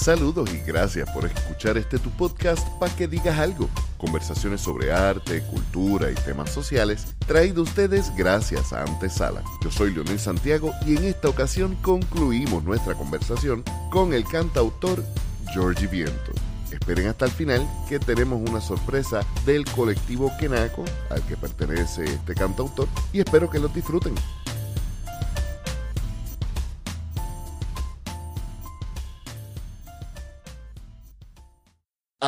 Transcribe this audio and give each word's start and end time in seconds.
Saludos 0.00 0.48
y 0.54 0.58
gracias 0.58 1.10
por 1.10 1.26
escuchar 1.26 1.76
este 1.76 1.98
tu 1.98 2.10
podcast 2.10 2.66
para 2.78 2.94
que 2.94 3.08
digas 3.08 3.36
algo. 3.36 3.68
Conversaciones 3.98 4.60
sobre 4.60 4.92
arte, 4.92 5.42
cultura 5.42 6.10
y 6.10 6.14
temas 6.14 6.50
sociales, 6.50 7.08
traído 7.26 7.62
ustedes 7.62 8.14
gracias 8.16 8.72
a 8.72 8.84
Antesala. 8.84 9.42
Yo 9.60 9.72
soy 9.72 9.92
Leonel 9.92 10.20
Santiago 10.20 10.72
y 10.86 10.96
en 10.96 11.04
esta 11.04 11.28
ocasión 11.28 11.74
concluimos 11.82 12.62
nuestra 12.62 12.94
conversación 12.94 13.64
con 13.90 14.14
el 14.14 14.24
cantautor 14.24 15.04
Georgie 15.52 15.88
Viento. 15.88 16.32
Esperen 16.70 17.08
hasta 17.08 17.24
el 17.24 17.32
final 17.32 17.68
que 17.88 17.98
tenemos 17.98 18.48
una 18.48 18.60
sorpresa 18.60 19.26
del 19.44 19.64
colectivo 19.64 20.30
Kenako 20.38 20.84
al 21.10 21.22
que 21.26 21.36
pertenece 21.36 22.04
este 22.04 22.34
cantautor 22.34 22.86
y 23.12 23.18
espero 23.18 23.50
que 23.50 23.58
lo 23.58 23.66
disfruten. 23.66 24.14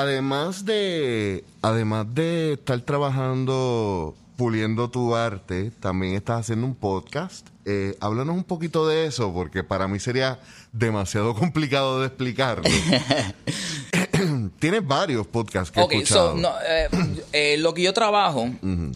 Además 0.00 0.64
de, 0.64 1.44
además 1.60 2.06
de 2.14 2.54
estar 2.54 2.80
trabajando 2.80 4.14
puliendo 4.38 4.88
tu 4.88 5.14
arte, 5.14 5.72
también 5.78 6.14
estás 6.14 6.40
haciendo 6.40 6.66
un 6.66 6.74
podcast. 6.74 7.46
Eh, 7.66 7.98
háblanos 8.00 8.34
un 8.34 8.44
poquito 8.44 8.88
de 8.88 9.04
eso, 9.04 9.30
porque 9.34 9.62
para 9.62 9.88
mí 9.88 9.98
sería 9.98 10.38
demasiado 10.72 11.34
complicado 11.38 12.00
de 12.00 12.06
explicarlo. 12.06 12.64
Tienes 14.58 14.86
varios 14.86 15.26
podcasts 15.26 15.70
que 15.70 15.80
he 15.80 15.82
escuchado. 15.82 16.40
So, 16.40 16.48
eh, 16.66 16.88
eh, 17.34 17.56
lo 17.58 17.74
que 17.74 17.82
yo 17.82 17.92
trabajo 17.92 18.48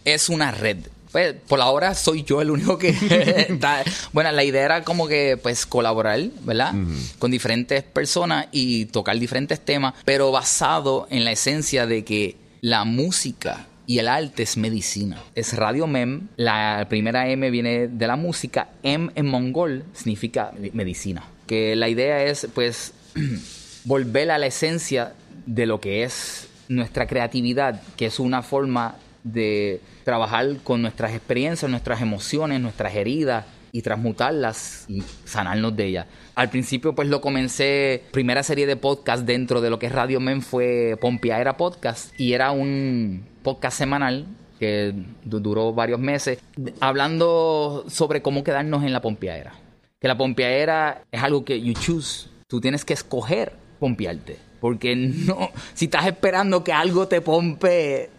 es 0.07 0.31
una 0.31 0.53
red 0.53 0.79
pues 1.15 1.33
por 1.47 1.61
ahora 1.61 1.95
soy 1.95 2.25
yo 2.25 2.43
el 2.43 2.51
único 2.51 2.77
que 2.77 2.89
está. 3.49 3.85
Bueno, 4.13 4.33
la 4.33 4.43
idea 4.43 4.65
era 4.65 4.83
como 4.83 5.07
que 5.07 5.39
pues 5.41 5.65
colaborar, 5.65 6.21
¿verdad? 6.41 6.75
Con 7.21 7.31
diferentes 7.31 7.85
personas 7.85 8.49
y 8.51 8.87
tocar 8.87 9.17
diferentes 9.17 9.61
temas, 9.61 9.95
pero 10.05 10.33
basado 10.33 11.07
en 11.11 11.25
la 11.25 11.31
esencia 11.31 11.87
de 11.87 12.05
que 12.05 12.35
la 12.63 12.85
música 12.85 13.69
y 13.87 14.01
el 14.01 14.09
arte 14.09 14.43
es 14.43 14.57
medicina. 14.57 15.23
Es 15.37 15.55
Radio 15.55 15.87
Mem, 15.87 16.27
la 16.35 16.85
primera 16.89 17.29
M 17.29 17.49
viene 17.49 17.87
de 17.87 18.07
la 18.09 18.17
música, 18.17 18.71
M 18.83 19.13
en 19.15 19.27
mongol 19.27 19.85
significa 19.93 20.51
medicina. 20.73 21.23
Que 21.47 21.77
la 21.77 21.89
idea 21.89 22.25
es 22.25 22.49
pues 22.53 22.93
volver 23.85 24.33
a 24.33 24.39
la 24.39 24.47
esencia 24.47 25.15
de 25.47 25.67
lo 25.67 25.81
que 25.81 26.03
es 26.03 26.49
nuestra 26.67 27.07
creatividad, 27.07 27.81
que 27.97 28.07
es 28.07 28.19
una 28.19 28.43
forma 28.43 28.97
de 29.23 29.81
trabajar 30.05 30.59
con 30.63 30.83
nuestras 30.83 31.13
experiencias, 31.13 31.71
nuestras 31.71 32.01
emociones, 32.01 32.61
nuestras 32.61 32.95
heridas 32.95 33.47
y 33.73 33.83
transmutarlas 33.83 34.85
y 34.87 35.03
sanarnos 35.25 35.75
de 35.77 35.87
ellas. 35.87 36.07
Al 36.37 36.49
principio 36.51 36.95
pues 36.95 37.09
lo 37.09 37.21
comencé, 37.21 38.05
primera 38.13 38.45
serie 38.45 38.67
de 38.67 38.77
podcast 38.77 39.25
dentro 39.25 39.61
de 39.61 39.71
lo 39.71 39.81
que 39.81 39.87
es 39.87 39.93
Radio 39.93 40.21
Men 40.21 40.43
fue 40.43 40.97
Pompeadera 41.01 41.57
Podcast 41.57 42.13
y 42.21 42.35
era 42.35 42.53
un 42.53 43.27
podcast 43.43 43.77
semanal 43.77 44.27
que 44.61 44.95
duró 45.25 45.73
varios 45.73 45.99
meses 45.99 46.39
hablando 46.79 47.85
sobre 47.89 48.23
cómo 48.23 48.45
quedarnos 48.45 48.85
en 48.85 48.93
la 48.93 49.03
pompeadera. 49.03 49.55
Que 49.99 50.07
la 50.07 50.17
pompeadera 50.17 51.03
es 51.11 51.23
algo 51.23 51.45
que 51.45 51.61
you 51.61 51.73
choose, 51.73 52.29
tú 52.47 52.61
tienes 52.61 52.85
que 52.85 52.93
escoger 52.93 53.55
pompearte. 53.81 54.39
Porque 54.61 54.95
no, 54.97 55.51
si 55.75 55.87
estás 55.87 56.07
esperando 56.07 56.63
que 56.63 56.73
algo 56.73 57.09
te 57.09 57.21
pompe, 57.21 58.11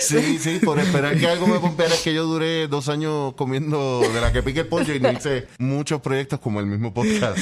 sí, 0.00 0.38
sí, 0.38 0.58
por 0.64 0.78
esperar 0.78 1.16
que 1.18 1.26
algo 1.26 1.46
me 1.46 1.58
pompeara 1.58 1.94
es 1.94 2.02
que 2.02 2.14
yo 2.14 2.24
duré 2.24 2.68
dos 2.68 2.88
años 2.88 3.34
comiendo 3.34 4.00
de 4.00 4.20
la 4.20 4.32
que 4.32 4.42
pique 4.42 4.60
el 4.60 4.66
pollo 4.66 4.94
y 4.94 5.00
no 5.00 5.10
hice 5.12 5.46
muchos 5.58 6.00
proyectos 6.00 6.40
como 6.40 6.60
el 6.60 6.66
mismo 6.66 6.94
podcast. 6.94 7.38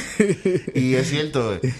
Y 0.74 0.94
es 0.94 1.08
cierto, 1.08 1.54
eh, 1.54 1.74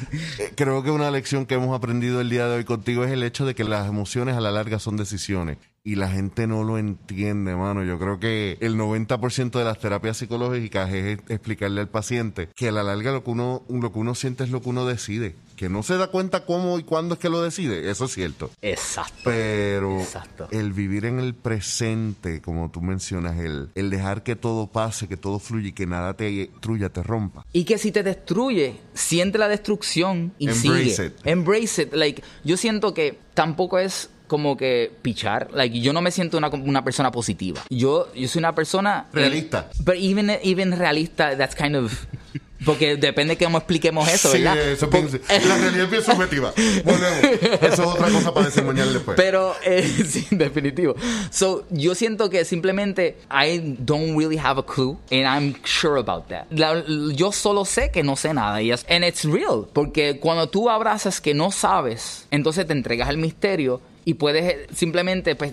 creo 0.54 0.82
que 0.82 0.90
una 0.90 1.10
lección 1.10 1.46
que 1.46 1.54
hemos 1.54 1.76
aprendido 1.76 2.20
el 2.20 2.30
día 2.30 2.46
de 2.46 2.56
hoy 2.56 2.64
contigo 2.64 3.04
es 3.04 3.12
el 3.12 3.22
hecho 3.22 3.44
de 3.46 3.54
que 3.54 3.64
las 3.64 3.88
emociones 3.88 4.36
a 4.36 4.40
la 4.40 4.50
larga 4.50 4.78
son 4.78 4.96
decisiones 4.96 5.58
y 5.86 5.94
la 5.94 6.10
gente 6.10 6.48
no 6.48 6.64
lo 6.64 6.78
entiende, 6.78 7.54
mano. 7.54 7.84
Yo 7.84 7.96
creo 7.96 8.18
que 8.18 8.58
el 8.60 8.76
90% 8.76 9.56
de 9.56 9.64
las 9.64 9.78
terapias 9.78 10.16
psicológicas 10.16 10.92
es 10.92 11.20
explicarle 11.28 11.80
al 11.80 11.88
paciente 11.88 12.48
que 12.56 12.68
a 12.68 12.72
la 12.72 12.82
larga 12.82 13.12
lo 13.12 13.22
que 13.22 13.30
uno 13.30 13.62
lo 13.68 13.92
que 13.92 13.98
uno 14.00 14.16
siente 14.16 14.42
es 14.42 14.50
lo 14.50 14.60
que 14.60 14.68
uno 14.68 14.84
decide 14.84 15.36
que 15.56 15.68
no 15.68 15.82
se 15.82 15.96
da 15.96 16.08
cuenta 16.08 16.44
cómo 16.44 16.78
y 16.78 16.84
cuándo 16.84 17.14
es 17.14 17.20
que 17.20 17.30
lo 17.30 17.42
decide, 17.42 17.90
eso 17.90 18.04
es 18.04 18.12
cierto. 18.12 18.50
Exacto. 18.62 19.22
Pero 19.24 20.02
el 20.50 20.72
vivir 20.72 21.06
en 21.06 21.18
el 21.18 21.34
presente, 21.34 22.40
como 22.42 22.70
tú 22.70 22.82
mencionas, 22.82 23.38
el, 23.40 23.70
el 23.74 23.90
dejar 23.90 24.22
que 24.22 24.36
todo 24.36 24.66
pase, 24.66 25.08
que 25.08 25.16
todo 25.16 25.38
fluya 25.38 25.68
y 25.68 25.72
que 25.72 25.86
nada 25.86 26.14
te 26.14 26.30
destruya, 26.30 26.90
te 26.90 27.02
rompa. 27.02 27.44
Y 27.52 27.64
que 27.64 27.78
si 27.78 27.90
te 27.90 28.02
destruye, 28.02 28.76
siente 28.94 29.38
la 29.38 29.48
destrucción 29.48 30.34
y 30.38 30.48
Embrace 30.48 30.90
sigue. 30.90 31.06
It. 31.06 31.14
Embrace 31.24 31.82
it. 31.82 31.94
Like, 31.94 32.22
yo 32.44 32.56
siento 32.56 32.92
que 32.92 33.18
tampoco 33.34 33.78
es 33.78 34.10
como 34.26 34.56
que 34.56 34.92
pichar. 35.02 35.48
Like, 35.52 35.80
yo 35.80 35.92
no 35.92 36.02
me 36.02 36.10
siento 36.10 36.38
una, 36.38 36.48
una 36.48 36.84
persona 36.84 37.10
positiva. 37.10 37.62
Yo, 37.70 38.12
yo 38.14 38.28
soy 38.28 38.40
una 38.40 38.54
persona... 38.54 39.06
Realista. 39.12 39.70
Pero 39.84 39.98
even, 39.98 40.30
even 40.42 40.76
realista, 40.76 41.36
that's 41.36 41.54
kind 41.54 41.76
of... 41.76 42.06
Porque 42.66 42.96
depende 42.96 43.36
de 43.36 43.44
cómo 43.44 43.58
expliquemos 43.58 44.08
eso, 44.12 44.32
sí, 44.32 44.42
¿verdad? 44.42 44.58
Eso 44.58 44.90
pienso. 44.90 45.18
la 45.28 45.56
realidad 45.56 45.84
es 45.84 45.90
bien 45.90 46.02
subjetiva. 46.02 46.52
Volvemos. 46.84 47.42
Eso 47.62 47.72
es 47.72 47.78
otra 47.80 48.08
cosa 48.10 48.34
para 48.34 48.46
desarrollar 48.46 48.88
después. 48.88 49.16
Pero, 49.16 49.54
eh, 49.64 49.82
sí, 50.08 50.26
definitivo. 50.32 50.96
So, 51.30 51.64
yo 51.70 51.94
siento 51.94 52.28
que 52.28 52.44
simplemente 52.44 53.18
I 53.30 53.76
don't 53.78 54.18
really 54.18 54.36
have 54.36 54.58
a 54.58 54.64
clue 54.64 54.98
and 55.12 55.22
I'm 55.22 55.54
sure 55.64 55.98
about 55.98 56.26
that. 56.28 56.46
La, 56.50 56.84
yo 57.14 57.30
solo 57.30 57.64
sé 57.64 57.90
que 57.92 58.02
no 58.02 58.16
sé 58.16 58.34
nada 58.34 58.60
y 58.60 58.72
es, 58.72 58.84
and 58.88 59.04
it's 59.04 59.24
real. 59.24 59.66
Porque 59.72 60.18
cuando 60.18 60.48
tú 60.48 60.68
abrazas 60.68 61.20
que 61.20 61.34
no 61.34 61.52
sabes, 61.52 62.26
entonces 62.32 62.66
te 62.66 62.72
entregas 62.72 63.08
al 63.08 63.16
misterio 63.16 63.80
y 64.04 64.14
puedes 64.14 64.44
eh, 64.44 64.66
simplemente 64.74 65.36
pues, 65.36 65.52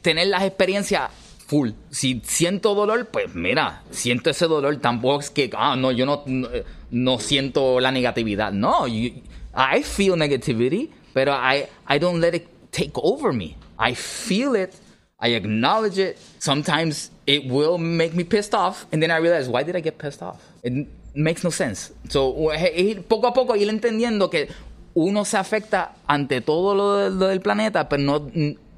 tener 0.00 0.28
las 0.28 0.44
experiencias 0.44 1.10
full. 1.50 1.72
Si 1.90 2.22
siento 2.24 2.76
dolor, 2.76 3.08
pues 3.08 3.34
mira, 3.34 3.82
siento 3.90 4.30
ese 4.30 4.46
dolor. 4.46 4.76
Tampoco 4.76 5.18
es 5.18 5.30
que, 5.30 5.50
ah, 5.56 5.74
no, 5.76 5.90
yo 5.90 6.06
no, 6.06 6.22
no, 6.26 6.48
no 6.92 7.18
siento 7.18 7.80
la 7.80 7.90
negatividad. 7.90 8.52
No, 8.52 8.86
you, 8.86 9.10
I 9.52 9.82
feel 9.82 10.16
negativity, 10.16 10.90
pero 11.12 11.32
I, 11.32 11.66
I 11.88 11.98
don't 11.98 12.20
let 12.20 12.34
it 12.34 12.46
take 12.70 12.92
over 12.94 13.32
me. 13.32 13.56
I 13.78 13.94
feel 13.94 14.54
it. 14.54 14.74
I 15.18 15.34
acknowledge 15.34 15.98
it. 15.98 16.18
Sometimes 16.38 17.10
it 17.26 17.44
will 17.50 17.78
make 17.78 18.14
me 18.14 18.22
pissed 18.22 18.54
off, 18.54 18.86
and 18.92 19.02
then 19.02 19.10
I 19.10 19.18
realize, 19.18 19.48
why 19.48 19.64
did 19.64 19.74
I 19.74 19.80
get 19.80 19.98
pissed 19.98 20.22
off? 20.22 20.40
It 20.62 20.86
makes 21.14 21.42
no 21.42 21.50
sense. 21.50 21.92
So, 22.08 22.52
poco 23.08 23.26
a 23.26 23.34
poco 23.34 23.56
ir 23.56 23.68
entendiendo 23.68 24.30
que 24.30 24.48
uno 24.94 25.24
se 25.24 25.36
afecta 25.36 25.96
ante 26.06 26.40
todo 26.40 26.74
lo, 26.74 27.10
lo 27.10 27.26
del 27.26 27.40
planeta, 27.40 27.88
pero 27.88 28.02
no 28.02 28.30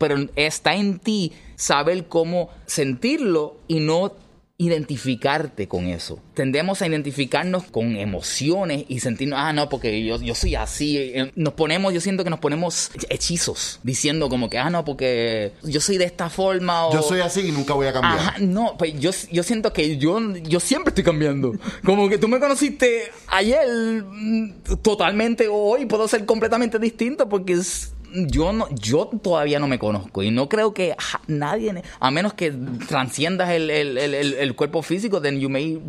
pero 0.02 0.16
está 0.34 0.74
en 0.74 0.98
ti 0.98 1.30
saber 1.54 2.08
cómo 2.08 2.48
sentirlo 2.66 3.56
y 3.68 3.78
no 3.78 4.16
identificarte 4.58 5.68
con 5.68 5.86
eso. 5.86 6.18
Tendemos 6.34 6.82
a 6.82 6.88
identificarnos 6.88 7.62
con 7.64 7.94
emociones 7.94 8.84
y 8.88 8.98
sentirnos, 8.98 9.38
ah, 9.40 9.52
no, 9.52 9.68
porque 9.68 10.04
yo, 10.04 10.20
yo 10.20 10.34
soy 10.34 10.56
así. 10.56 11.14
Nos 11.36 11.54
ponemos, 11.54 11.94
yo 11.94 12.00
siento 12.00 12.24
que 12.24 12.30
nos 12.30 12.40
ponemos 12.40 12.90
hechizos, 13.10 13.78
diciendo 13.84 14.28
como 14.28 14.50
que, 14.50 14.58
ah, 14.58 14.70
no, 14.70 14.84
porque 14.84 15.52
yo 15.62 15.80
soy 15.80 15.98
de 15.98 16.04
esta 16.06 16.30
forma. 16.30 16.88
O, 16.88 16.92
yo 16.92 17.02
soy 17.02 17.20
así 17.20 17.42
y 17.42 17.52
nunca 17.52 17.74
voy 17.74 17.86
a 17.86 17.92
cambiar. 17.92 18.18
Ajá, 18.18 18.34
no, 18.40 18.76
pues 18.76 18.98
yo, 18.98 19.12
yo 19.30 19.44
siento 19.44 19.72
que 19.72 19.98
yo, 19.98 20.18
yo 20.34 20.58
siempre 20.58 20.90
estoy 20.90 21.04
cambiando. 21.04 21.54
Como 21.84 22.08
que 22.08 22.18
tú 22.18 22.26
me 22.26 22.40
conociste 22.40 23.12
ayer 23.28 23.68
mm, 24.04 24.62
totalmente, 24.82 25.46
hoy 25.48 25.86
puedo 25.86 26.08
ser 26.08 26.24
completamente 26.26 26.80
distinto 26.80 27.28
porque 27.28 27.52
es 27.52 27.92
yo 28.14 28.52
no, 28.52 28.68
yo 28.70 29.06
todavía 29.22 29.58
no 29.58 29.68
me 29.68 29.78
conozco 29.78 30.22
y 30.22 30.30
no 30.30 30.48
creo 30.48 30.74
que 30.74 30.96
nadie, 31.26 31.82
a 32.00 32.10
menos 32.10 32.34
que 32.34 32.52
transciendas 32.88 33.50
el, 33.50 33.70
el, 33.70 33.98
el, 33.98 34.34
el 34.34 34.54
cuerpo 34.54 34.82
físico, 34.82 35.20
then 35.20 35.40
you 35.40 35.48
may 35.48 35.80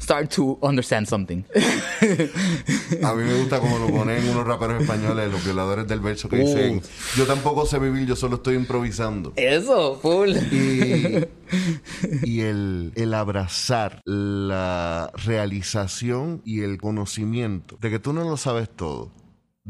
start 0.00 0.30
to 0.30 0.58
understand 0.62 1.06
something. 1.06 1.44
A 3.02 3.14
mí 3.14 3.24
me 3.24 3.34
gusta 3.38 3.60
como 3.60 3.78
lo 3.78 3.88
ponen 3.88 4.28
unos 4.28 4.46
raperos 4.46 4.80
españoles, 4.82 5.30
los 5.30 5.44
violadores 5.44 5.86
del 5.86 6.00
verso, 6.00 6.28
que 6.28 6.36
dicen, 6.36 6.82
yo 7.16 7.26
tampoco 7.26 7.66
sé 7.66 7.78
vivir, 7.78 8.06
yo 8.06 8.16
solo 8.16 8.36
estoy 8.36 8.56
improvisando. 8.56 9.32
Eso, 9.36 9.98
full. 10.00 10.30
Y, 10.30 11.26
y 12.22 12.40
el, 12.40 12.92
el 12.96 13.14
abrazar 13.14 14.00
la 14.04 15.10
realización 15.24 16.42
y 16.44 16.62
el 16.62 16.78
conocimiento 16.78 17.76
de 17.80 17.90
que 17.90 17.98
tú 17.98 18.12
no 18.12 18.24
lo 18.24 18.36
sabes 18.36 18.68
todo 18.70 19.10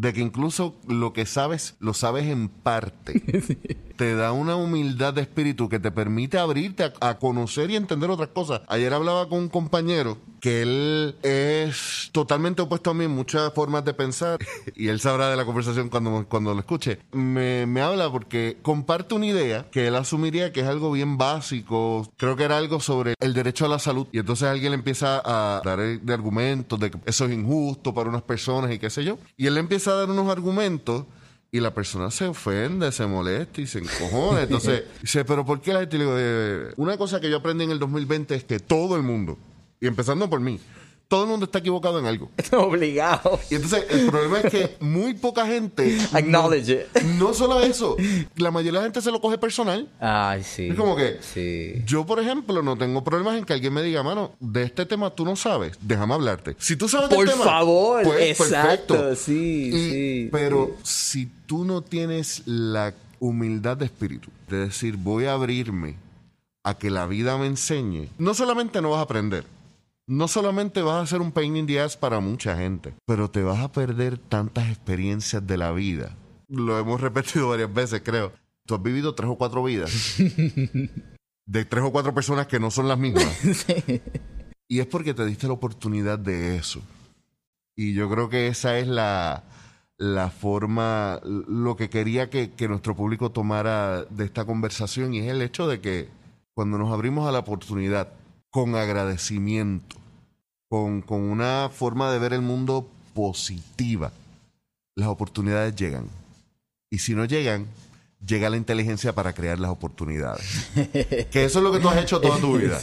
de 0.01 0.15
que 0.15 0.21
incluso 0.23 0.81
lo 0.89 1.13
que 1.13 1.27
sabes, 1.27 1.77
lo 1.79 1.93
sabes 1.93 2.25
en 2.27 2.49
parte. 2.49 3.23
Te 4.01 4.15
da 4.15 4.33
una 4.33 4.57
humildad 4.57 5.13
de 5.13 5.21
espíritu 5.21 5.69
que 5.69 5.79
te 5.79 5.91
permite 5.91 6.39
abrirte 6.39 6.91
a, 7.03 7.19
conocer 7.19 7.71
y 7.71 7.77
entender 7.77 8.09
otras 8.09 8.31
cosas. 8.31 8.63
Ayer 8.67 8.95
hablaba 8.95 9.29
con 9.29 9.41
un 9.41 9.49
compañero 9.51 10.17
que 10.41 10.63
él 10.63 11.17
es 11.23 12.09
totalmente 12.11 12.63
opuesto 12.63 12.93
a 12.93 12.95
mí 12.95 13.05
en 13.05 13.11
muchas 13.11 13.53
formas 13.53 13.85
de 13.85 13.93
pensar 13.93 14.39
y 14.75 14.89
él 14.89 15.01
sabrá 15.01 15.29
de 15.29 15.37
la 15.37 15.45
conversación 15.45 15.91
cuando, 15.91 16.25
cuando 16.31 16.55
lo 16.55 16.61
escuche. 16.61 16.99
Me, 17.13 17.67
me 17.67 17.83
habla 17.83 18.11
porque 18.11 18.57
comparte 18.63 19.15
una 19.15 19.27
idea 19.27 19.67
que 19.71 19.89
él 19.89 19.95
asumiría 19.95 20.51
que 20.51 20.61
es 20.61 20.67
algo 20.67 20.91
bien 20.93 21.19
básico. 21.19 22.11
Creo 22.17 22.37
que 22.37 22.45
era 22.45 22.57
algo 22.57 22.81
sobre 22.81 23.13
el 23.21 23.35
derecho 23.35 23.67
a 23.67 23.69
la 23.69 23.79
salud. 23.79 24.07
Y 24.13 24.21
entonces 24.21 24.49
alguien 24.49 24.71
le 24.73 24.77
empieza 24.79 25.21
a 25.23 25.61
dar 25.63 25.79
de 25.79 26.15
argumentos 26.15 26.81
de 26.81 26.91
que 26.91 26.99
eso 27.05 27.27
es 27.27 27.33
injusto 27.33 27.93
para 27.93 28.09
unas 28.09 28.23
personas 28.23 28.73
y 28.73 28.79
qué 28.79 28.89
sé 28.89 29.05
yo. 29.05 29.19
Y 29.37 29.47
él 29.47 29.53
le 29.53 29.61
empieza 29.61 29.91
a 29.91 29.97
dar 29.97 30.11
unos 30.11 30.31
argumentos 30.31 31.05
y 31.53 31.61
la 31.61 31.75
persona 31.75 32.11
se 32.11 32.27
ofende, 32.27 32.93
se 32.93 33.07
molesta 33.07 33.61
y 33.61 33.67
se 33.67 33.81
encojona. 33.81 34.43
Entonces, 34.43 34.85
dice, 35.01 35.25
pero 35.25 35.45
¿por 35.45 35.61
qué 35.61 35.73
la 35.73 35.81
gente? 35.81 35.99
Le 35.99 36.05
digo, 36.05 36.17
eh, 36.19 36.73
una 36.77 36.97
cosa 36.97 37.21
que 37.21 37.31
yo 37.31 37.39
aprendí 37.39 37.65
en 37.65 37.73
el 37.73 37.79
2020 37.79 38.35
es 38.35 38.45
que 38.45 38.61
todo 38.61 38.97
el 38.97 39.03
mundo, 39.03 39.37
y 39.81 39.87
empezando 39.87 40.29
por 40.31 40.41
mí, 40.41 40.61
todo 41.11 41.25
el 41.25 41.29
mundo 41.29 41.47
está 41.47 41.59
equivocado 41.59 41.99
en 41.99 42.07
algo. 42.07 42.31
Obligado. 42.53 43.41
Y 43.51 43.57
entonces 43.57 43.85
el 43.91 44.07
problema 44.07 44.39
es 44.43 44.51
que 44.53 44.77
muy 44.79 45.15
poca 45.15 45.45
gente. 45.45 45.99
Acknowledge 46.13 46.87
no, 46.95 47.01
it. 47.01 47.05
No 47.19 47.35
solo 47.35 47.61
eso, 47.61 47.97
la 48.37 48.53
mayoría 48.53 48.79
de 48.79 48.85
la 48.85 48.85
gente 48.85 49.03
se 49.03 49.11
lo 49.11 49.21
coge 49.21 49.37
personal. 49.37 49.89
Ay, 49.99 50.45
sí. 50.45 50.69
Es 50.69 50.77
como 50.77 50.95
que. 50.95 51.19
Sí. 51.21 51.83
Yo, 51.85 52.07
por 52.07 52.21
ejemplo, 52.21 52.63
no 52.63 52.79
tengo 52.79 53.03
problemas 53.03 53.37
en 53.37 53.45
que 53.45 53.53
alguien 53.55 53.73
me 53.75 53.83
diga, 53.83 54.05
mano, 54.05 54.31
de 54.39 54.63
este 54.63 54.87
tema 54.87 55.11
tú 55.11 55.25
no 55.25 55.35
sabes, 55.35 55.77
déjame 55.81 56.15
hablarte. 56.15 56.55
Si 56.61 56.77
tú 56.77 56.89
sabes 56.89 57.09
Por 57.09 57.27
del 57.27 57.31
tema. 57.35 57.45
favor, 57.45 58.05
pues, 58.05 58.41
exacto. 58.41 58.95
perfecto. 58.95 59.17
Sí, 59.17 59.71
Y- 59.75 59.91
sí. 59.91 60.29
Pero 60.31 60.77
si 60.85 61.27
tú 61.47 61.65
no 61.65 61.83
tienes 61.83 62.43
la 62.47 62.95
humildad 63.19 63.77
de 63.77 63.87
espíritu, 63.87 64.31
de 64.49 64.59
decir, 64.67 64.97
voy 64.97 65.25
a 65.25 65.33
abrirme 65.33 65.97
a 66.63 66.79
que 66.79 66.89
la 66.89 67.07
vida 67.07 67.37
me 67.37 67.47
enseñe, 67.47 68.11
no 68.17 68.33
solamente 68.33 68.81
no 68.81 68.91
vas 68.91 69.01
a 69.01 69.03
aprender, 69.03 69.45
no 70.11 70.27
solamente 70.27 70.83
vas 70.83 71.05
a 71.05 71.07
ser 71.07 71.21
un 71.21 71.31
pain 71.31 71.57
in 71.57 71.69
the 71.69 71.79
ass 71.79 71.97
para 71.97 72.19
mucha 72.19 72.57
gente, 72.57 72.95
pero 73.07 73.31
te 73.31 73.45
vas 73.45 73.61
a 73.61 73.71
perder 73.71 74.19
tantas 74.19 74.69
experiencias 74.69 75.47
de 75.47 75.57
la 75.57 75.71
vida. 75.71 76.17
Lo 76.49 76.77
hemos 76.81 77.01
repetido 77.07 77.51
varias 77.51 77.73
veces, 77.73 78.03
creo. 78.05 78.33
Tú 78.67 78.75
has 78.75 78.83
vivido 78.83 79.15
tres 79.15 79.31
o 79.31 79.37
cuatro 79.37 79.63
vidas 79.63 80.17
de 81.47 81.65
tres 81.65 81.85
o 81.85 81.93
cuatro 81.93 82.13
personas 82.13 82.49
que 82.49 82.59
no 82.59 82.73
son 82.73 82.89
las 82.89 82.99
mismas. 82.99 83.25
Y 84.73 84.79
es 84.79 84.87
porque 84.87 85.15
te 85.15 85.27
diste 85.27 85.49
la 85.49 85.55
oportunidad 85.55 86.17
de 86.17 86.57
eso. 86.57 86.81
Y 87.75 87.93
yo 87.93 88.09
creo 88.09 88.29
que 88.29 88.47
esa 88.47 88.79
es 88.79 88.87
la, 88.87 89.43
la 89.99 90.31
forma, 90.31 91.21
lo 91.25 91.75
que 91.75 91.91
quería 91.91 92.31
que, 92.31 92.53
que 92.53 92.69
nuestro 92.69 92.95
público 92.95 93.33
tomara 93.33 94.05
de 94.05 94.27
esta 94.27 94.45
conversación 94.45 95.13
y 95.13 95.19
es 95.19 95.27
el 95.27 95.43
hecho 95.43 95.67
de 95.67 95.81
que 95.81 96.09
cuando 96.55 96.79
nos 96.79 96.93
abrimos 96.93 97.29
a 97.29 97.33
la 97.33 97.41
oportunidad 97.41 98.13
con 98.51 98.77
agradecimiento, 98.77 100.00
con, 100.71 101.03
con 101.03 101.21
una 101.21 101.69
forma 101.69 102.13
de 102.13 102.21
ver 102.21 102.33
el 102.33 102.43
mundo 102.43 102.89
positiva, 103.13 104.13
las 104.95 105.09
oportunidades 105.09 105.75
llegan. 105.75 106.07
Y 106.89 106.99
si 106.99 107.15
no 107.17 107.25
llegan, 107.25 107.67
llega 108.25 108.49
la 108.49 108.57
inteligencia 108.57 109.13
para 109.13 109.33
crear 109.33 109.59
las 109.59 109.73
oportunidades. 109.73 110.71
que 111.33 111.45
eso 111.45 111.59
es 111.59 111.65
lo 111.65 111.73
que 111.73 111.81
tú 111.81 111.89
has 111.89 111.97
hecho 111.99 112.21
toda 112.21 112.39
tu 112.39 112.57
vida. 112.57 112.79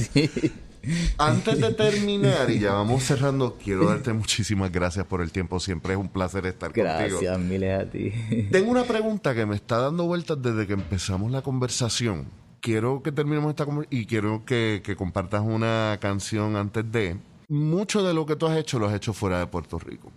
Antes 1.18 1.60
de 1.62 1.74
terminar, 1.74 2.50
y 2.50 2.60
ya 2.60 2.74
vamos 2.74 3.04
cerrando, 3.04 3.57
quiero 3.62 3.88
darte 3.88 4.12
muchísimas 4.12 4.69
gracias 4.69 5.06
por 5.06 5.22
el 5.22 5.31
tiempo. 5.31 5.62
Siempre 5.62 5.94
es 5.94 6.00
un 6.00 6.10
placer 6.10 6.45
estar 6.45 6.74
contigo. 6.74 6.83
Gracias, 6.83 7.40
miles 7.40 7.80
a 7.80 7.90
ti. 7.90 8.12
Tengo 8.51 8.69
una 8.69 8.83
pregunta 8.83 9.33
que 9.33 9.45
me 9.45 9.56
está 9.56 9.78
dando 9.78 10.06
vueltas 10.06 10.42
desde 10.42 10.68
que 10.68 10.74
empezamos 10.74 11.31
la 11.31 11.42
conversación. 11.42 12.25
Quiero 12.60 13.01
que 13.01 13.13
terminemos 13.13 13.50
esta 13.50 13.66
conversación 13.66 14.01
y 14.01 14.06
quiero 14.06 14.44
que, 14.45 14.81
que 14.83 14.98
compartas 14.98 15.42
una 15.42 15.98
canción 16.01 16.57
antes 16.57 16.90
de. 16.92 17.16
Mucho 17.50 18.04
de 18.04 18.14
lo 18.14 18.26
que 18.26 18.36
tú 18.36 18.48
has 18.48 18.58
hecho 18.58 18.80
lo 18.80 18.88
has 18.88 18.96
hecho 18.96 19.14
fuera 19.14 19.40
de 19.40 19.48
Puerto 19.48 19.80
Rico. 19.80 20.12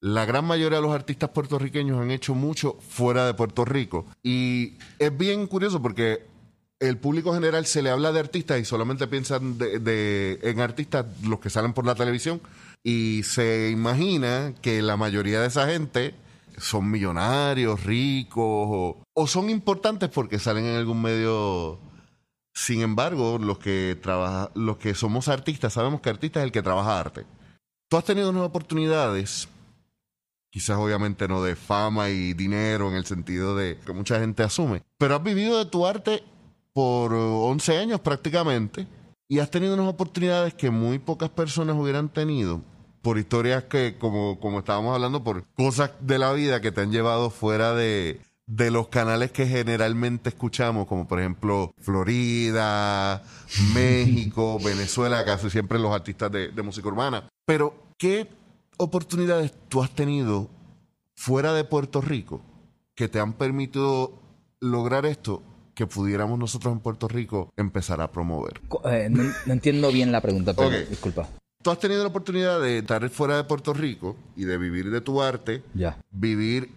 La 0.00 0.26
gran 0.26 0.44
mayoría 0.44 0.78
de 0.78 0.82
los 0.82 0.94
artistas 0.94 1.30
puertorriqueños 1.30 2.00
han 2.00 2.10
hecho 2.10 2.34
mucho 2.34 2.76
fuera 2.86 3.26
de 3.26 3.34
Puerto 3.34 3.64
Rico. 3.64 4.06
Y 4.22 4.74
es 4.98 5.16
bien 5.16 5.46
curioso 5.46 5.80
porque 5.80 6.26
el 6.80 6.98
público 6.98 7.32
general 7.32 7.64
se 7.66 7.82
le 7.82 7.90
habla 7.90 8.12
de 8.12 8.20
artistas 8.20 8.60
y 8.60 8.64
solamente 8.64 9.06
piensan 9.06 9.56
de, 9.56 10.38
en 10.42 10.60
artistas 10.60 11.06
los 11.22 11.40
que 11.40 11.48
salen 11.48 11.72
por 11.72 11.86
la 11.86 11.94
televisión 11.94 12.40
y 12.84 13.22
se 13.24 13.70
imagina 13.70 14.54
que 14.60 14.82
la 14.82 14.96
mayoría 14.96 15.40
de 15.40 15.46
esa 15.46 15.66
gente 15.66 16.14
son 16.58 16.90
millonarios, 16.90 17.82
ricos 17.84 18.96
o 19.14 19.26
son 19.26 19.48
importantes 19.48 20.10
porque 20.10 20.38
salen 20.38 20.66
en 20.66 20.76
algún 20.76 21.00
medio. 21.00 21.78
Sin 22.56 22.80
embargo, 22.80 23.36
los 23.38 23.58
que 23.58 23.98
trabaja, 24.02 24.50
los 24.54 24.78
que 24.78 24.94
somos 24.94 25.28
artistas 25.28 25.74
sabemos 25.74 26.00
que 26.00 26.08
artista 26.08 26.40
es 26.40 26.44
el 26.46 26.52
que 26.52 26.62
trabaja 26.62 26.98
arte. 26.98 27.26
Tú 27.90 27.98
has 27.98 28.04
tenido 28.04 28.30
unas 28.30 28.44
oportunidades 28.44 29.46
quizás 30.50 30.78
obviamente 30.78 31.28
no 31.28 31.42
de 31.42 31.54
fama 31.54 32.08
y 32.08 32.32
dinero 32.32 32.88
en 32.88 32.94
el 32.96 33.04
sentido 33.04 33.54
de 33.54 33.78
que 33.84 33.92
mucha 33.92 34.18
gente 34.18 34.42
asume, 34.42 34.82
pero 34.96 35.16
has 35.16 35.22
vivido 35.22 35.58
de 35.58 35.66
tu 35.66 35.86
arte 35.86 36.24
por 36.72 37.12
eh, 37.12 37.16
11 37.16 37.76
años 37.76 38.00
prácticamente 38.00 38.86
y 39.28 39.40
has 39.40 39.50
tenido 39.50 39.74
unas 39.74 39.88
oportunidades 39.88 40.54
que 40.54 40.70
muy 40.70 40.98
pocas 40.98 41.28
personas 41.28 41.76
hubieran 41.76 42.08
tenido 42.08 42.62
por 43.02 43.18
historias 43.18 43.64
que, 43.64 43.98
como, 43.98 44.40
como 44.40 44.60
estábamos 44.60 44.94
hablando, 44.94 45.22
por 45.22 45.44
cosas 45.48 45.90
de 46.00 46.18
la 46.18 46.32
vida 46.32 46.62
que 46.62 46.72
te 46.72 46.80
han 46.80 46.90
llevado 46.90 47.28
fuera 47.28 47.74
de, 47.74 48.18
de 48.46 48.70
los 48.70 48.88
canales 48.88 49.32
que 49.32 49.46
generalmente 49.46 50.28
escuchamos, 50.28 50.86
como 50.86 51.08
por 51.08 51.18
ejemplo 51.20 51.72
Florida, 51.78 53.22
México, 53.74 54.58
Venezuela, 54.64 55.24
casi 55.24 55.50
siempre 55.50 55.78
los 55.78 55.92
artistas 55.92 56.30
de, 56.30 56.48
de 56.48 56.62
música 56.62 56.88
urbana. 56.88 57.28
Pero, 57.44 57.74
¿qué 57.98 58.28
oportunidades 58.76 59.52
tú 59.68 59.82
has 59.82 59.90
tenido 59.90 60.48
fuera 61.16 61.52
de 61.54 61.64
Puerto 61.64 62.00
Rico 62.00 62.40
que 62.94 63.08
te 63.08 63.20
han 63.20 63.32
permitido 63.32 64.12
lograr 64.60 65.06
esto 65.06 65.42
que 65.74 65.86
pudiéramos 65.86 66.38
nosotros 66.38 66.72
en 66.72 66.80
Puerto 66.80 67.08
Rico 67.08 67.52
empezar 67.56 68.00
a 68.00 68.10
promover? 68.12 68.60
Eh, 68.84 69.08
no, 69.10 69.24
no 69.46 69.52
entiendo 69.52 69.90
bien 69.90 70.12
la 70.12 70.20
pregunta, 70.20 70.54
pero 70.54 70.70
disculpa. 70.70 71.28
Tú 71.62 71.70
has 71.70 71.78
tenido 71.80 72.02
la 72.02 72.08
oportunidad 72.10 72.60
de 72.60 72.78
estar 72.78 73.08
fuera 73.10 73.36
de 73.36 73.44
Puerto 73.44 73.74
Rico 73.74 74.16
y 74.36 74.44
de 74.44 74.56
vivir 74.56 74.90
de 74.90 75.00
tu 75.00 75.20
arte, 75.20 75.64
Ya. 75.74 75.98
vivir 76.12 76.70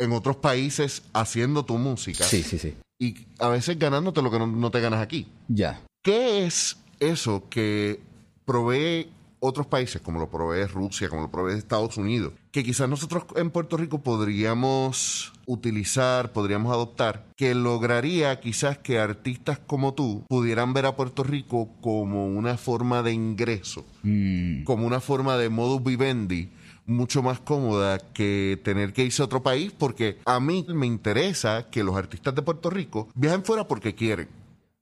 en 0.00 0.10
otros 0.12 0.36
países 0.36 1.02
haciendo 1.12 1.64
tu 1.64 1.78
música 1.78 2.24
Sí, 2.24 2.42
sí, 2.42 2.58
sí. 2.58 2.74
y 2.98 3.14
a 3.38 3.48
veces 3.48 3.78
ganándote 3.78 4.20
lo 4.22 4.30
que 4.32 4.38
no, 4.40 4.46
no 4.48 4.70
te 4.72 4.80
ganas 4.80 5.00
aquí. 5.00 5.28
Ya. 5.48 5.80
¿Qué 6.02 6.44
es 6.46 6.78
eso 6.98 7.44
que 7.48 8.00
provee 8.44 9.08
otros 9.42 9.66
países, 9.66 10.02
como 10.02 10.18
lo 10.20 10.28
provee 10.28 10.66
Rusia, 10.66 11.08
como 11.08 11.22
lo 11.22 11.30
provee 11.30 11.56
Estados 11.56 11.96
Unidos, 11.96 12.32
que 12.52 12.62
quizás 12.62 12.88
nosotros 12.90 13.24
en 13.36 13.50
Puerto 13.50 13.76
Rico 13.78 14.00
podríamos 14.02 15.32
utilizar, 15.46 16.32
podríamos 16.32 16.72
adoptar, 16.72 17.26
que 17.36 17.54
lograría 17.54 18.38
quizás 18.40 18.76
que 18.78 18.98
artistas 18.98 19.58
como 19.66 19.94
tú 19.94 20.24
pudieran 20.28 20.72
ver 20.74 20.86
a 20.86 20.94
Puerto 20.96 21.22
Rico 21.22 21.70
como 21.80 22.26
una 22.26 22.56
forma 22.58 23.02
de 23.02 23.12
ingreso, 23.12 23.84
Mm, 24.02 24.64
como 24.64 24.86
una 24.86 25.00
forma 25.00 25.36
de 25.36 25.48
modus 25.50 25.82
vivendi 25.84 26.48
mucho 26.90 27.22
más 27.22 27.40
cómoda 27.40 27.98
que 27.98 28.60
tener 28.64 28.92
que 28.92 29.04
irse 29.04 29.22
a 29.22 29.26
otro 29.26 29.42
país 29.42 29.72
porque 29.76 30.18
a 30.24 30.40
mí 30.40 30.66
me 30.68 30.86
interesa 30.86 31.70
que 31.70 31.84
los 31.84 31.96
artistas 31.96 32.34
de 32.34 32.42
Puerto 32.42 32.68
Rico 32.68 33.08
viajen 33.14 33.44
fuera 33.44 33.66
porque 33.66 33.94
quieren. 33.94 34.28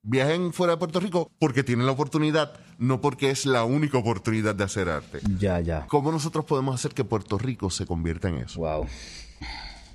Viajen 0.03 0.53
fuera 0.53 0.73
de 0.75 0.79
Puerto 0.79 1.01
Rico 1.01 1.31
porque 1.39 1.63
tienen 1.63 1.85
la 1.85 1.93
oportunidad, 1.93 2.55
no 2.79 3.01
porque 3.01 3.31
es 3.31 3.45
la 3.45 3.65
única 3.65 3.99
oportunidad 3.99 4.55
de 4.55 4.65
hacer 4.65 4.89
arte. 4.89 5.21
ya, 5.39 5.61
ya. 5.61 5.87
¿Cómo 5.87 6.11
nosotros 6.11 6.45
podemos 6.45 6.75
hacer 6.75 6.93
que 6.93 7.05
Puerto 7.05 7.37
Rico 7.37 7.69
se 7.71 7.85
convierta 7.85 8.29
en 8.29 8.39
eso? 8.39 8.61
Wow. 8.61 8.87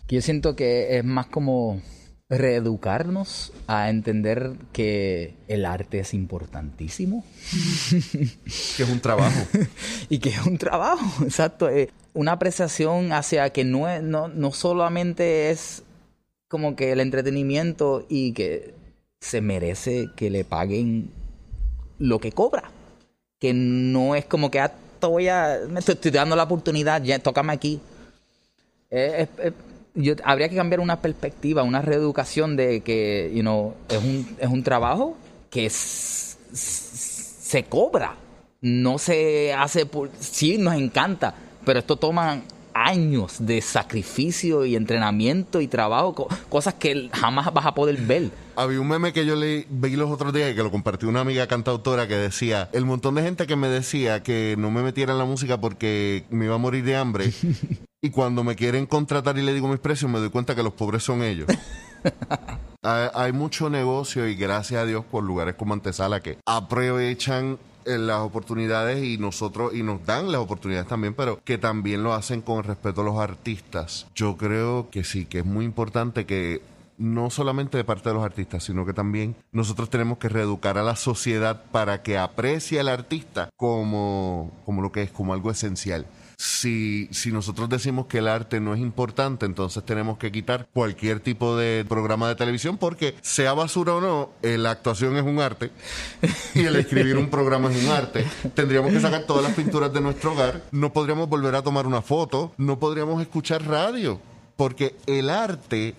Yo 0.08 0.22
siento 0.22 0.56
que 0.56 0.98
es 0.98 1.04
más 1.04 1.28
como 1.28 1.82
reeducarnos 2.30 3.54
a 3.68 3.90
entender 3.90 4.54
que 4.72 5.36
el 5.48 5.66
arte 5.66 6.00
es 6.00 6.14
importantísimo 6.14 7.24
Que 8.78 8.84
es 8.84 8.90
un 8.90 9.00
trabajo. 9.00 9.48
y 10.10 10.20
que 10.20 10.30
es 10.30 10.46
un 10.46 10.58
trabajo, 10.58 11.24
exacto. 11.24 11.70
Una 12.14 12.34
apreciación 12.34 13.12
hacia 13.12 13.50
que 13.50 13.64
no, 13.64 13.90
es- 13.90 14.04
no, 14.04 14.28
no 14.28 14.52
solamente 14.52 15.50
es 15.52 15.84
como 16.48 16.76
que 16.76 16.92
el 16.92 17.00
entretenimiento 17.00 18.06
y 18.10 18.34
que 18.34 18.76
se 19.20 19.42
merece 19.42 20.10
que 20.16 20.30
le 20.30 20.44
paguen 20.46 21.10
lo 21.98 22.20
que 22.20 22.32
cobra. 22.32 22.70
Que 23.40 23.54
no 23.54 24.16
es 24.16 24.26
como 24.26 24.52
que 24.52 24.60
ah, 24.60 24.72
voy 25.02 25.28
a, 25.28 25.60
me 25.70 25.80
estoy, 25.80 25.96
estoy 25.96 26.12
dando 26.12 26.36
la 26.36 26.44
oportunidad, 26.44 27.02
ya 27.04 27.20
tócame 27.20 27.54
aquí. 27.54 27.82
Yo, 29.96 30.14
habría 30.24 30.50
que 30.50 30.56
cambiar 30.56 30.80
una 30.80 31.02
perspectiva, 31.02 31.62
una 31.64 31.82
reeducación 31.82 32.56
de 32.56 32.82
que, 32.82 33.32
you 33.34 33.42
know, 33.42 33.74
es 33.90 33.98
un, 33.98 34.36
es 34.40 34.48
un 34.50 34.64
trabajo 34.64 35.16
que 35.50 35.70
se 35.70 37.64
cobra. 37.66 38.16
No 38.62 38.98
se 38.98 39.54
hace 39.54 39.86
por... 39.86 40.10
Sí, 40.20 40.58
nos 40.58 40.76
encanta, 40.76 41.36
pero 41.66 41.80
esto 41.80 41.96
toma 41.98 42.42
años 42.74 43.38
de 43.40 43.62
sacrificio 43.62 44.66
y 44.66 44.76
entrenamiento 44.76 45.62
y 45.62 45.68
trabajo, 45.68 46.28
cosas 46.50 46.74
que 46.76 47.10
jamás 47.14 47.54
vas 47.54 47.66
a 47.66 47.74
poder 47.74 47.98
ver. 47.98 48.32
Había 48.56 48.80
un 48.80 48.88
meme 48.88 49.14
que 49.14 49.26
yo 49.26 49.36
leí, 49.36 49.66
vi 49.70 49.96
los 49.96 50.12
otros 50.12 50.34
días 50.34 50.52
y 50.52 50.56
que 50.56 50.64
lo 50.64 50.72
compartió 50.72 51.10
una 51.10 51.22
amiga 51.22 51.48
cantautora 51.48 52.08
que 52.08 52.16
decía, 52.16 52.70
el 52.74 52.86
montón 52.86 53.16
de 53.16 53.24
gente 53.24 53.48
que 53.48 53.56
me 53.56 53.68
decía 53.68 54.24
que 54.24 54.56
no 54.58 54.72
me 54.72 54.82
metiera 54.82 55.14
en 55.14 55.20
la 55.20 55.26
música 55.26 55.60
porque 55.60 56.26
me 56.30 56.46
iba 56.46 56.56
a 56.56 56.60
morir 56.60 56.84
de 56.84 56.96
hambre. 56.96 57.32
y 58.02 58.10
cuando 58.10 58.44
me 58.44 58.56
quieren 58.56 58.86
contratar 58.86 59.38
y 59.38 59.42
le 59.42 59.54
digo 59.54 59.68
mis 59.68 59.80
precios, 59.80 60.10
me 60.10 60.20
doy 60.20 60.30
cuenta 60.30 60.56
que 60.56 60.64
los 60.64 60.74
pobres 60.74 61.04
son 61.04 61.24
ellos. 61.24 61.48
hay, 62.84 63.32
mucho 63.32 63.70
negocio 63.70 64.28
y 64.28 64.36
gracias 64.36 64.82
a 64.82 64.86
Dios 64.86 65.06
por 65.06 65.24
lugares 65.24 65.56
como 65.56 65.74
Antesala 65.74 66.22
que 66.22 66.38
aprovechan 66.46 67.58
eh, 67.86 67.98
las 67.98 68.20
oportunidades 68.20 69.04
y 69.04 69.18
nosotros 69.18 69.74
y 69.74 69.84
nos 69.84 70.06
dan 70.06 70.32
las 70.32 70.42
oportunidades 70.42 70.88
también, 70.88 71.14
pero 71.14 71.44
que 71.44 71.58
también 71.58 72.04
lo 72.04 72.14
hacen 72.14 72.42
con 72.42 72.64
respeto 72.64 73.02
a 73.02 73.04
los 73.06 73.20
artistas. 73.20 74.08
Yo 74.16 74.38
creo 74.38 74.90
que 74.90 75.04
sí, 75.04 75.26
que 75.26 75.40
es 75.40 75.46
muy 75.46 75.66
importante 75.66 76.26
que 76.26 76.62
no 76.98 77.30
solamente 77.30 77.78
de 77.78 77.84
parte 77.84 78.10
de 78.10 78.16
los 78.16 78.24
artistas, 78.24 78.64
sino 78.64 78.86
que 78.86 78.94
también 78.94 79.36
nosotros 79.52 79.90
tenemos 79.90 80.20
que 80.20 80.30
reeducar 80.30 80.78
a 80.78 80.84
la 80.84 80.96
sociedad 80.96 81.64
para 81.72 82.04
que 82.04 82.18
aprecie 82.18 82.80
al 82.80 82.88
artista 82.88 83.50
como, 83.58 84.52
como 84.66 84.82
lo 84.82 84.92
que 84.92 85.02
es, 85.02 85.12
como 85.12 85.34
algo 85.34 85.52
esencial 85.52 86.06
si, 86.38 87.10
nosotros 87.32 87.70
decimos 87.70 88.08
que 88.08 88.20
el 88.20 88.28
arte 88.28 88.60
no 88.60 88.74
es 88.74 88.80
importante, 88.80 89.46
entonces 89.46 89.86
tenemos 89.86 90.18
que 90.18 90.32
quitar 90.32 90.68
cualquier 90.74 91.20
tipo 91.20 91.58
de 91.58 91.86
programa 91.88 92.28
de 92.28 92.36
televisión 92.36 92.78
porque 92.78 93.16
sea 93.22 93.54
basura 93.54 93.96
o 93.96 94.02
no, 94.02 94.30
eh, 94.42 94.58
la 94.58 94.72
actuación 94.72 95.16
es 95.18 95.24
un 95.24 95.40
arte 95.40 95.72
y 96.56 96.66
el 96.66 96.76
escribir 96.76 97.18
un 97.18 97.30
programa 97.30 97.72
es 97.72 97.84
un 97.84 97.92
arte. 97.92 98.26
Tendríamos 98.54 98.92
que 98.92 99.00
sacar 99.00 99.24
todas 99.24 99.44
las 99.44 99.54
pinturas 99.54 99.94
de 99.94 100.02
nuestro 100.02 100.34
hogar, 100.34 100.64
no 100.72 100.94
podríamos 100.94 101.30
volver 101.30 101.56
a 101.56 101.62
tomar 101.62 101.88
una 101.88 102.02
foto, 102.02 102.54
no 102.58 102.80
podríamos 102.80 103.22
escuchar 103.22 103.66
radio, 103.66 104.20
porque 104.56 104.96
el 105.08 105.30
arte, 105.30 105.96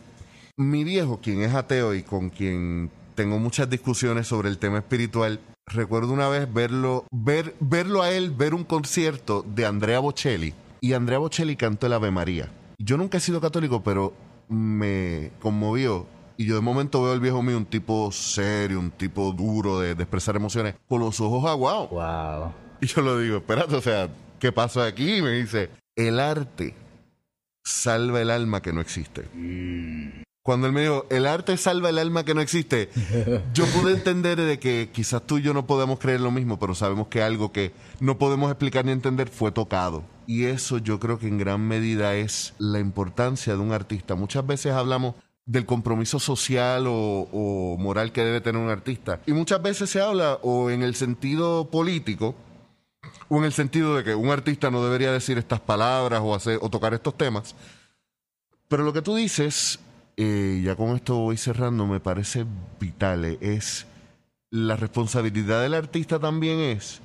mi 0.56 0.84
viejo, 0.84 1.20
quien 1.20 1.42
es 1.42 1.54
ateo 1.54 1.94
y 1.94 2.02
con 2.02 2.30
quien 2.30 2.90
tengo 3.14 3.38
muchas 3.38 3.70
discusiones 3.70 4.26
sobre 4.26 4.48
el 4.48 4.58
tema 4.58 4.78
espiritual, 4.78 5.40
recuerdo 5.66 6.12
una 6.12 6.28
vez 6.28 6.52
verlo, 6.52 7.04
ver, 7.10 7.54
verlo 7.60 8.02
a 8.02 8.10
él, 8.10 8.30
ver 8.30 8.54
un 8.54 8.64
concierto 8.64 9.44
de 9.46 9.66
Andrea 9.66 10.00
Bocelli. 10.00 10.54
Y 10.80 10.92
Andrea 10.92 11.18
Bocelli 11.18 11.56
cantó 11.56 11.86
el 11.86 11.94
Ave 11.94 12.10
María. 12.10 12.50
Yo 12.78 12.96
nunca 12.96 13.18
he 13.18 13.20
sido 13.20 13.40
católico, 13.40 13.82
pero 13.82 14.14
me 14.48 15.30
conmovió. 15.40 16.06
Y 16.36 16.46
yo 16.46 16.56
de 16.56 16.60
momento 16.60 17.02
veo 17.02 17.12
al 17.12 17.20
viejo 17.20 17.42
mío 17.42 17.56
un 17.56 17.64
tipo 17.64 18.10
serio, 18.10 18.80
un 18.80 18.90
tipo 18.90 19.32
duro 19.32 19.80
de, 19.80 19.92
expresar 19.92 20.36
emociones, 20.36 20.74
con 20.88 21.00
los 21.00 21.20
ojos 21.20 21.48
aguados. 21.48 21.90
Wow. 21.90 22.52
Y 22.80 22.86
yo 22.86 23.02
lo 23.02 23.18
digo, 23.18 23.38
espérate, 23.38 23.76
o 23.76 23.80
sea, 23.80 24.08
¿qué 24.40 24.52
pasa 24.52 24.84
aquí? 24.84 25.18
Y 25.18 25.22
me 25.22 25.30
dice, 25.30 25.70
el 25.96 26.18
arte 26.18 26.74
salva 27.64 28.20
el 28.20 28.30
alma 28.30 28.60
que 28.60 28.72
no 28.72 28.80
existe. 28.80 29.28
Mm 29.32 30.23
cuando 30.44 30.66
él 30.66 30.74
me 30.74 30.82
dijo, 30.82 31.06
el 31.08 31.24
arte 31.24 31.56
salva 31.56 31.88
el 31.88 31.98
alma 31.98 32.22
que 32.26 32.34
no 32.34 32.42
existe, 32.42 32.90
yo 33.54 33.64
pude 33.64 33.94
entender 33.94 34.38
de 34.38 34.58
que 34.58 34.90
quizás 34.92 35.22
tú 35.22 35.38
y 35.38 35.42
yo 35.42 35.54
no 35.54 35.66
podemos 35.66 35.98
creer 35.98 36.20
lo 36.20 36.30
mismo, 36.30 36.58
pero 36.58 36.74
sabemos 36.74 37.08
que 37.08 37.22
algo 37.22 37.50
que 37.50 37.72
no 37.98 38.18
podemos 38.18 38.50
explicar 38.50 38.84
ni 38.84 38.92
entender 38.92 39.30
fue 39.30 39.52
tocado. 39.52 40.04
Y 40.26 40.44
eso 40.44 40.76
yo 40.76 41.00
creo 41.00 41.18
que 41.18 41.28
en 41.28 41.38
gran 41.38 41.66
medida 41.66 42.14
es 42.14 42.52
la 42.58 42.78
importancia 42.78 43.54
de 43.54 43.58
un 43.58 43.72
artista. 43.72 44.16
Muchas 44.16 44.46
veces 44.46 44.72
hablamos 44.72 45.14
del 45.46 45.64
compromiso 45.64 46.20
social 46.20 46.84
o, 46.88 47.76
moral 47.78 48.12
que 48.12 48.22
debe 48.22 48.42
tener 48.42 48.60
un 48.60 48.68
artista. 48.68 49.20
Y 49.24 49.32
muchas 49.32 49.62
veces 49.62 49.88
se 49.88 50.02
habla 50.02 50.40
o 50.42 50.68
en 50.68 50.82
el 50.82 50.94
sentido 50.94 51.70
político, 51.70 52.34
o 53.30 53.38
en 53.38 53.44
el 53.44 53.52
sentido 53.54 53.96
de 53.96 54.04
que 54.04 54.14
un 54.14 54.28
artista 54.28 54.70
no 54.70 54.84
debería 54.84 55.10
decir 55.10 55.38
estas 55.38 55.60
palabras 55.60 56.20
o, 56.22 56.34
hacer, 56.34 56.58
o 56.60 56.68
tocar 56.68 56.92
estos 56.92 57.16
temas. 57.16 57.56
Pero 58.68 58.82
lo 58.82 58.92
que 58.92 59.00
tú 59.00 59.14
dices 59.14 59.78
eh, 60.16 60.62
ya 60.64 60.76
con 60.76 60.94
esto 60.96 61.16
voy 61.16 61.36
cerrando, 61.36 61.86
me 61.86 62.00
parece 62.00 62.44
vital, 62.80 63.24
es 63.40 63.86
la 64.50 64.76
responsabilidad 64.76 65.62
del 65.62 65.74
artista 65.74 66.20
también 66.20 66.60
es 66.60 67.00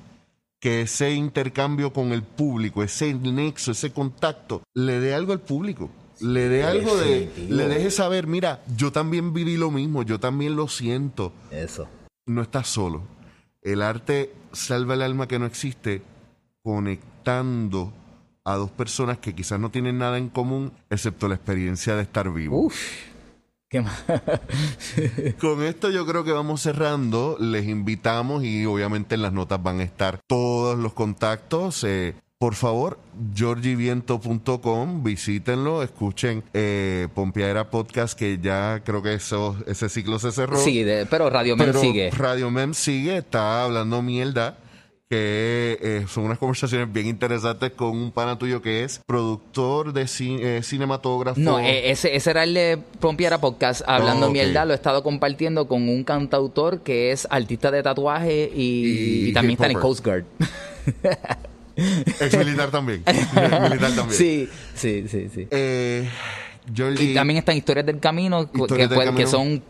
que 0.60 0.82
ese 0.82 1.12
intercambio 1.14 1.92
con 1.92 2.12
el 2.12 2.22
público, 2.22 2.82
ese 2.82 3.12
nexo, 3.14 3.72
ese 3.72 3.92
contacto, 3.92 4.62
le 4.74 5.00
dé 5.00 5.14
algo 5.14 5.32
al 5.32 5.40
público. 5.40 5.90
Le 6.20 6.48
dé 6.50 6.64
algo 6.64 6.96
de. 6.96 7.30
Le 7.48 7.66
deje 7.66 7.90
saber, 7.90 8.26
mira, 8.26 8.62
yo 8.76 8.92
también 8.92 9.32
viví 9.32 9.56
lo 9.56 9.70
mismo, 9.70 10.02
yo 10.02 10.20
también 10.20 10.54
lo 10.54 10.68
siento. 10.68 11.32
Eso. 11.50 11.88
No 12.26 12.42
estás 12.42 12.68
solo. 12.68 13.02
El 13.62 13.80
arte 13.80 14.32
salva 14.52 14.94
el 14.94 15.02
alma 15.02 15.26
que 15.26 15.38
no 15.38 15.46
existe 15.46 16.02
conectando 16.62 17.92
a 18.44 18.54
dos 18.54 18.70
personas 18.70 19.18
que 19.18 19.34
quizás 19.34 19.60
no 19.60 19.70
tienen 19.70 19.98
nada 19.98 20.18
en 20.18 20.28
común 20.28 20.72
excepto 20.88 21.28
la 21.28 21.34
experiencia 21.34 21.96
de 21.96 22.02
estar 22.02 22.32
vivo. 22.32 22.66
Uf. 22.66 23.10
¿Qué 23.68 23.80
más? 23.82 24.02
Con 25.40 25.62
esto 25.62 25.90
yo 25.90 26.04
creo 26.04 26.24
que 26.24 26.32
vamos 26.32 26.60
cerrando. 26.60 27.36
Les 27.38 27.68
invitamos 27.68 28.42
y 28.42 28.66
obviamente 28.66 29.14
en 29.14 29.22
las 29.22 29.32
notas 29.32 29.62
van 29.62 29.78
a 29.78 29.84
estar 29.84 30.18
todos 30.26 30.76
los 30.76 30.92
contactos. 30.92 31.84
Eh, 31.84 32.16
por 32.36 32.54
favor, 32.54 32.98
georgiviento.com, 33.34 35.04
visítenlo, 35.04 35.82
escuchen 35.82 36.42
eh, 36.54 37.06
Pompeadera 37.14 37.70
Podcast, 37.70 38.18
que 38.18 38.38
ya 38.42 38.80
creo 38.82 39.02
que 39.02 39.14
eso, 39.14 39.56
ese 39.66 39.88
ciclo 39.90 40.18
se 40.18 40.32
cerró. 40.32 40.56
Sí, 40.56 40.84
pero 41.10 41.28
Radio 41.28 41.56
Mem 41.56 41.74
sigue. 41.74 42.10
Radio 42.10 42.50
Mem 42.50 42.72
sigue, 42.72 43.18
está 43.18 43.62
hablando 43.62 44.00
mierda 44.02 44.56
que 45.10 45.76
eh, 45.82 46.04
son 46.08 46.26
unas 46.26 46.38
conversaciones 46.38 46.92
bien 46.92 47.08
interesantes 47.08 47.72
con 47.72 47.88
un 47.88 48.12
pana 48.12 48.38
tuyo 48.38 48.62
que 48.62 48.84
es 48.84 49.00
productor 49.04 49.92
de 49.92 50.02
eh, 50.02 50.62
cinematógrafo. 50.62 51.40
No, 51.40 51.58
eh, 51.58 51.90
ese, 51.90 52.14
ese 52.14 52.30
era 52.30 52.44
el 52.44 52.54
de 52.54 52.78
Pompiera 53.00 53.40
Podcast, 53.40 53.82
hablando 53.88 54.30
mierda, 54.30 54.64
lo 54.64 54.72
he 54.72 54.76
estado 54.76 55.02
compartiendo 55.02 55.66
con 55.66 55.88
un 55.88 56.04
cantautor 56.04 56.82
que 56.82 57.10
es 57.10 57.26
artista 57.28 57.72
de 57.72 57.82
tatuaje 57.82 58.52
y, 58.54 59.32
también 59.32 59.54
está 59.60 59.66
en 59.66 59.80
Coast 59.80 60.04
Guard. 60.04 60.24
Ex 61.74 62.38
militar 62.38 62.70
también. 62.70 63.02
militar 63.68 63.90
también. 63.90 64.10
Sí, 64.12 64.48
sí, 64.74 65.06
sí, 65.08 65.28
sí. 65.34 65.48
y 67.00 67.14
también 67.14 67.38
están 67.38 67.56
historias 67.56 67.84
del 67.84 67.98
camino, 67.98 68.48
que, 68.52 68.88
que, 69.16 69.26
son 69.26 69.60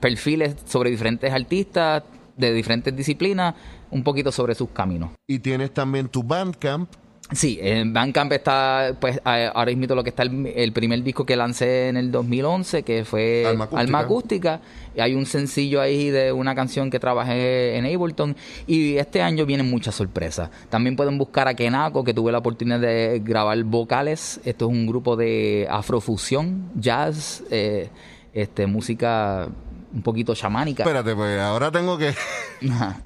perfiles 0.00 0.56
sobre 0.66 0.90
diferentes 0.90 1.32
artistas 1.32 2.02
de 2.36 2.52
diferentes 2.52 2.96
disciplinas 2.96 3.54
un 3.90 4.02
poquito 4.02 4.32
sobre 4.32 4.54
sus 4.54 4.70
caminos. 4.70 5.10
Y 5.26 5.38
tienes 5.38 5.72
también 5.72 6.08
tu 6.08 6.22
Bandcamp. 6.22 6.90
Sí, 7.32 7.60
en 7.62 7.92
Bandcamp 7.92 8.32
está, 8.32 8.96
pues 9.00 9.20
ahora 9.24 9.70
mismo 9.72 9.94
lo 9.94 10.02
que 10.02 10.10
está 10.10 10.24
el, 10.24 10.72
primer 10.72 11.00
disco 11.04 11.24
que 11.24 11.36
lancé 11.36 11.88
en 11.88 11.96
el 11.96 12.10
2011, 12.10 12.82
que 12.82 13.04
fue 13.04 13.46
Alma 13.72 14.00
Acústica. 14.00 14.60
Hay 14.98 15.14
un 15.14 15.26
sencillo 15.26 15.80
ahí 15.80 16.10
de 16.10 16.32
una 16.32 16.56
canción 16.56 16.90
que 16.90 16.98
trabajé 16.98 17.76
en 17.76 17.86
Ableton. 17.86 18.34
Y 18.66 18.96
este 18.96 19.22
año 19.22 19.46
vienen 19.46 19.70
muchas 19.70 19.94
sorpresas. 19.94 20.50
También 20.70 20.96
pueden 20.96 21.18
buscar 21.18 21.46
a 21.46 21.54
Kenako, 21.54 22.02
que 22.02 22.12
tuve 22.12 22.32
la 22.32 22.38
oportunidad 22.38 22.80
de 22.80 23.22
grabar 23.24 23.62
vocales. 23.62 24.40
Esto 24.44 24.64
es 24.64 24.72
un 24.72 24.88
grupo 24.88 25.14
de 25.14 25.68
afrofusión, 25.70 26.68
jazz, 26.74 27.44
eh, 27.52 27.90
este, 28.32 28.66
música 28.66 29.48
un 29.92 30.02
poquito 30.02 30.34
chamánica. 30.34 30.82
Espérate, 30.82 31.14
pues 31.14 31.40
ahora 31.40 31.70
tengo 31.70 31.98
que. 31.98 32.14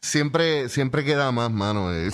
siempre, 0.03 0.69
siempre 0.69 1.05
queda 1.05 1.33
más, 1.33 1.51
mano. 1.51 1.93
Eh, 1.93 2.11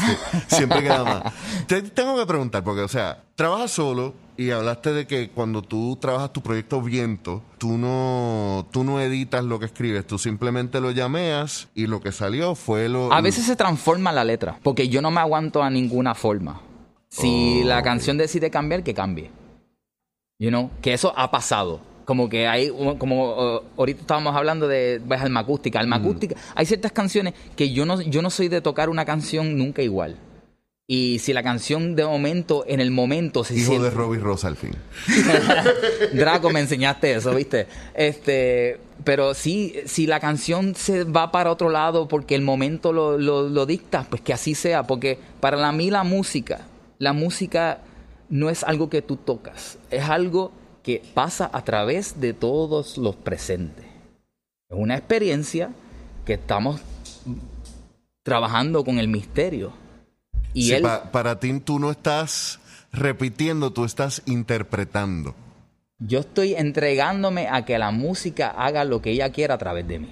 siempre 0.48 0.82
queda 0.82 1.04
más. 1.04 1.34
Te 1.66 1.82
tengo 1.82 2.16
que 2.16 2.26
preguntar, 2.26 2.62
porque, 2.62 2.82
o 2.82 2.88
sea, 2.88 3.22
trabajas 3.34 3.70
solo 3.72 4.14
y 4.36 4.50
hablaste 4.50 4.92
de 4.92 5.06
que 5.06 5.30
cuando 5.30 5.62
tú 5.62 5.98
trabajas 6.00 6.32
tu 6.32 6.40
proyecto 6.40 6.80
Viento, 6.80 7.42
tú 7.58 7.76
no, 7.76 8.66
tú 8.70 8.84
no 8.84 9.00
editas 9.00 9.44
lo 9.44 9.58
que 9.58 9.66
escribes, 9.66 10.06
tú 10.06 10.18
simplemente 10.18 10.80
lo 10.80 10.90
llameas 10.92 11.68
y 11.74 11.86
lo 11.86 12.00
que 12.00 12.12
salió 12.12 12.54
fue 12.54 12.88
lo. 12.88 13.12
A 13.12 13.20
veces 13.20 13.44
se 13.44 13.56
transforma 13.56 14.12
la 14.12 14.24
letra, 14.24 14.58
porque 14.62 14.88
yo 14.88 15.02
no 15.02 15.10
me 15.10 15.20
aguanto 15.20 15.62
a 15.62 15.70
ninguna 15.70 16.14
forma. 16.14 16.62
Si 17.08 17.64
la 17.64 17.82
canción 17.82 18.16
decide 18.16 18.50
cambiar, 18.50 18.84
que 18.84 18.94
cambie. 18.94 19.32
You 20.38 20.48
know, 20.48 20.70
que 20.80 20.94
eso 20.94 21.12
ha 21.16 21.30
pasado 21.30 21.89
como 22.04 22.28
que 22.28 22.46
hay, 22.46 22.70
como 22.98 23.62
ahorita 23.76 24.00
estábamos 24.00 24.36
hablando 24.36 24.68
de 24.68 25.00
pues, 25.06 25.20
alma 25.20 25.40
acústica, 25.40 25.80
alma 25.80 25.98
mm. 25.98 26.02
acústica, 26.02 26.36
hay 26.54 26.66
ciertas 26.66 26.92
canciones 26.92 27.34
que 27.56 27.72
yo 27.72 27.86
no, 27.86 28.00
yo 28.00 28.22
no 28.22 28.30
soy 28.30 28.48
de 28.48 28.60
tocar 28.60 28.88
una 28.88 29.04
canción 29.04 29.56
nunca 29.56 29.82
igual. 29.82 30.16
Y 30.92 31.20
si 31.20 31.32
la 31.32 31.44
canción 31.44 31.94
de 31.94 32.04
momento, 32.04 32.64
en 32.66 32.80
el 32.80 32.90
momento 32.90 33.44
se 33.44 33.54
Hijo 33.54 33.78
de 33.78 33.90
Robbie 33.90 34.18
Rosa 34.18 34.48
al 34.48 34.56
fin. 34.56 34.72
Draco, 36.12 36.50
me 36.50 36.58
enseñaste 36.58 37.14
eso, 37.14 37.32
¿viste? 37.32 37.68
Este, 37.94 38.80
pero 39.04 39.34
sí, 39.34 39.76
si 39.86 40.08
la 40.08 40.18
canción 40.18 40.74
se 40.74 41.04
va 41.04 41.30
para 41.30 41.52
otro 41.52 41.70
lado 41.70 42.08
porque 42.08 42.34
el 42.34 42.42
momento 42.42 42.92
lo, 42.92 43.18
lo, 43.18 43.48
lo 43.48 43.66
dicta, 43.66 44.04
pues 44.10 44.20
que 44.20 44.32
así 44.32 44.56
sea. 44.56 44.82
Porque 44.82 45.16
para 45.38 45.70
mí 45.70 45.92
la 45.92 46.02
música, 46.02 46.62
la 46.98 47.12
música 47.12 47.82
no 48.28 48.50
es 48.50 48.64
algo 48.64 48.90
que 48.90 49.00
tú 49.00 49.14
tocas, 49.14 49.78
es 49.92 50.02
algo 50.02 50.50
que 50.82 51.02
pasa 51.14 51.50
a 51.52 51.62
través 51.62 52.20
de 52.20 52.32
todos 52.32 52.98
los 52.98 53.16
presentes. 53.16 53.84
Es 54.68 54.76
una 54.76 54.96
experiencia 54.96 55.70
que 56.24 56.34
estamos 56.34 56.80
trabajando 58.22 58.84
con 58.84 58.98
el 58.98 59.08
misterio. 59.08 59.72
Y 60.54 60.72
él, 60.72 60.86
para 61.12 61.38
ti 61.38 61.58
tú 61.60 61.78
no 61.78 61.90
estás 61.90 62.60
repitiendo, 62.92 63.72
tú 63.72 63.84
estás 63.84 64.22
interpretando. 64.26 65.34
Yo 65.98 66.20
estoy 66.20 66.54
entregándome 66.54 67.48
a 67.48 67.64
que 67.64 67.78
la 67.78 67.90
música 67.90 68.48
haga 68.48 68.84
lo 68.84 69.02
que 69.02 69.10
ella 69.10 69.30
quiera 69.30 69.54
a 69.54 69.58
través 69.58 69.86
de 69.86 69.98
mí. 69.98 70.08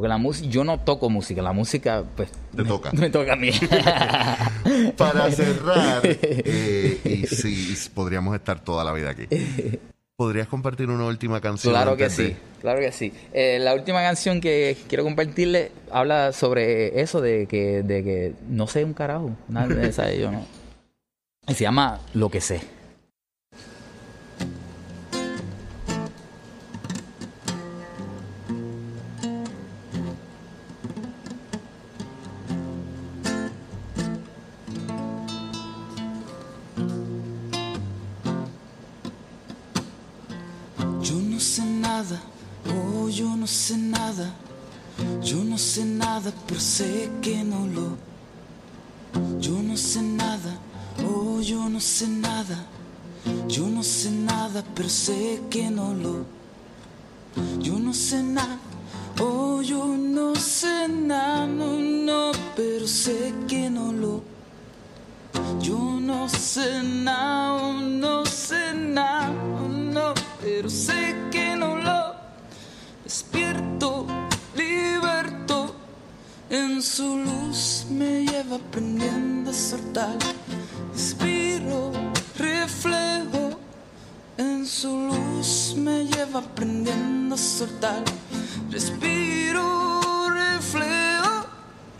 Porque 0.00 0.08
la 0.08 0.16
música, 0.16 0.48
yo 0.48 0.64
no 0.64 0.80
toco 0.80 1.10
música, 1.10 1.42
la 1.42 1.52
música, 1.52 2.02
pues. 2.16 2.30
Te 2.56 2.62
me, 2.62 2.68
toca. 2.70 2.90
Me 2.94 3.10
toca 3.10 3.34
a 3.34 3.36
mí. 3.36 3.50
Para 4.96 5.30
cerrar, 5.30 6.00
eh, 6.04 7.00
y 7.04 7.26
sí, 7.26 7.76
podríamos 7.92 8.34
estar 8.34 8.64
toda 8.64 8.82
la 8.82 8.94
vida 8.94 9.10
aquí. 9.10 9.26
¿Podrías 10.16 10.48
compartir 10.48 10.88
una 10.88 11.04
última 11.04 11.38
canción? 11.42 11.74
Claro 11.74 11.98
que 11.98 12.04
de- 12.04 12.10
sí, 12.10 12.36
claro 12.62 12.80
que 12.80 12.92
sí. 12.92 13.12
Eh, 13.34 13.58
la 13.60 13.74
última 13.74 14.00
canción 14.00 14.40
que 14.40 14.74
quiero 14.88 15.04
compartirle 15.04 15.70
habla 15.92 16.32
sobre 16.32 17.02
eso 17.02 17.20
de 17.20 17.44
que, 17.46 17.82
de 17.82 18.02
que 18.02 18.32
no 18.48 18.68
sé 18.68 18.82
un 18.86 18.94
carajo. 18.94 19.32
Nada 19.48 19.66
de 19.66 19.86
esa 19.86 20.10
yo 20.14 20.32
no. 20.32 20.46
Y 21.46 21.52
se 21.52 21.64
llama 21.64 22.00
Lo 22.14 22.30
que 22.30 22.40
sé. 22.40 22.62
Sé 46.80 47.10
que 47.20 47.44
no 47.44 47.66
lo. 47.76 47.88
Yo 49.38 49.56
no 49.68 49.76
sé 49.76 50.00
nada, 50.00 50.52
oh, 51.06 51.38
yo 51.42 51.68
no 51.68 51.78
sé 51.78 52.08
nada. 52.08 52.58
Yo 53.48 53.66
no 53.66 53.82
sé 53.82 54.10
nada, 54.10 54.64
pero 54.74 54.88
sé 54.88 55.42
que 55.50 55.68
no 55.68 55.92
lo. 55.92 56.24
Yo 57.60 57.78
no 57.78 57.92
sé 57.92 58.22
nada, 58.22 58.58
oh, 59.20 59.60
yo 59.60 59.84
no 59.86 60.34
sé 60.36 60.88
nada, 60.88 61.46
no, 61.46 61.70
no, 62.08 62.32
pero 62.56 62.86
sé 62.86 63.34
que 63.46 63.68
no 63.68 63.92
lo. 63.92 64.22
Yo 65.60 65.78
no 66.00 66.30
sé 66.30 66.82
nada, 66.82 67.56
oh, 67.56 67.74
no 67.74 68.24
sé 68.24 68.72
nada, 68.72 69.30
oh, 69.60 69.68
no, 69.68 70.14
pero 70.40 70.70
sé 70.70 71.14
que 71.30 71.56
no 71.56 71.76
lo 71.76 72.14
despierto. 73.04 73.99
En 76.80 76.86
su 76.86 77.14
luz 77.18 77.84
me 77.90 78.24
lleva 78.24 78.56
aprendiendo 78.56 79.50
a 79.50 79.52
soltar. 79.52 80.16
Respiro, 80.94 81.92
reflejo. 82.38 83.50
En 84.38 84.66
su 84.66 84.88
luz 84.88 85.74
me 85.76 86.06
lleva 86.06 86.40
aprendiendo 86.40 87.34
a 87.34 87.38
soltar. 87.38 88.02
Respiro, 88.70 90.00
reflejo. 90.30 91.44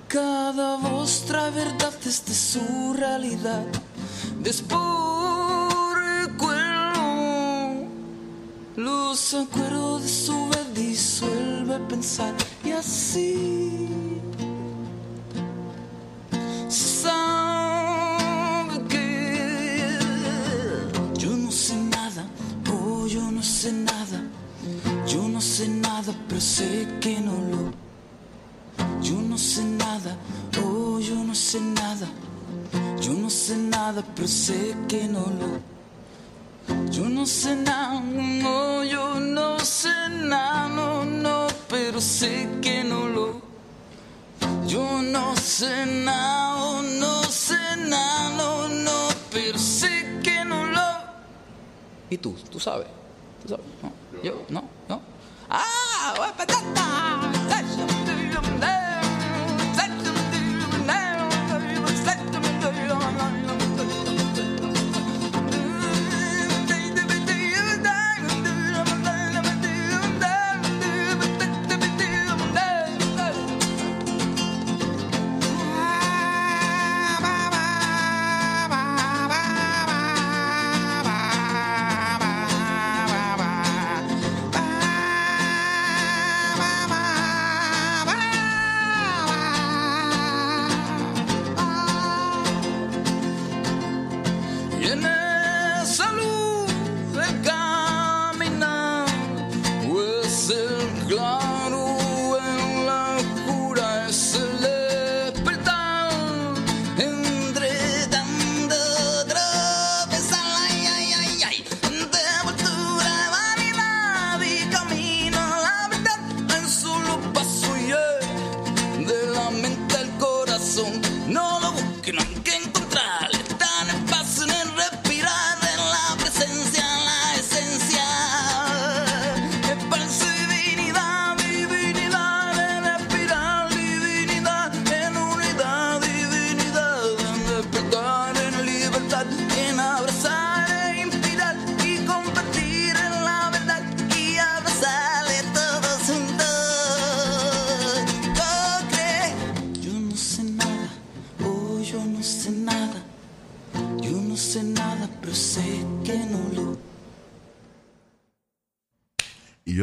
Cada 0.08 0.76
voz 0.78 1.26
trae 1.26 1.50
verdad 1.50 1.92
desde 2.02 2.32
su 2.32 2.94
realidad. 2.94 3.66
Después 4.38 4.80
recuerdo 6.22 7.86
los 8.76 9.34
acuerdos 9.34 10.04
de 10.04 10.08
su 10.08 10.48
vez 10.48 10.74
disuelve 10.74 11.78
pensar 11.80 12.34
y 12.64 12.70
así 12.70 14.09
sé 26.54 26.88
que 27.00 27.20
no 27.20 27.32
lo 27.50 27.90
yo 29.02 29.16
no 29.20 29.38
sé 29.38 29.64
nada, 29.64 30.16
oh, 30.62 30.98
yo 31.00 31.14
no 31.14 31.34
sé 31.34 31.60
nada. 31.60 32.06
Yo 33.00 33.12
no 33.14 33.30
sé 33.30 33.56
nada, 33.56 34.04
pero 34.14 34.28
sé 34.28 34.76
que 34.88 35.08
no 35.08 35.20
lo. 35.20 36.90
Yo 36.90 37.08
no 37.08 37.24
sé 37.26 37.56
nada, 37.56 38.00
no, 38.00 38.84
yo 38.84 39.18
no 39.18 39.58
sé 39.58 39.88
nada, 40.10 40.68
no, 40.68 41.04
no, 41.04 41.46
pero 41.68 42.00
sé 42.00 42.48
que 42.60 42.84
no 42.84 43.08
lo. 43.08 43.40
Yo 44.66 45.02
no 45.02 45.34
sé 45.36 45.86
nada, 45.86 46.56
oh, 46.56 46.82
no 46.82 47.22
sé 47.24 47.76
nada, 47.88 48.30
no, 48.36 48.68
no, 48.68 49.08
pero 49.30 49.58
sé 49.58 50.20
que 50.22 50.44
no 50.44 50.66
lo. 50.66 50.90
¿Y 52.10 52.18
tú? 52.18 52.36
¿Tú 52.50 52.60
sabes? 52.60 52.86
¿Tú 53.42 53.48
sabes? 53.48 53.64
No. 53.82 53.92
¿Yo? 54.22 54.42
¿No? 54.48 54.79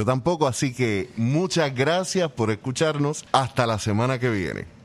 Tampoco, 0.07 0.47
así 0.47 0.73
que 0.73 1.09
muchas 1.17 1.75
gracias 1.75 2.31
por 2.31 2.49
escucharnos. 2.49 3.25
Hasta 3.33 3.67
la 3.67 3.77
semana 3.77 4.17
que 4.17 4.29
viene. 4.29 4.76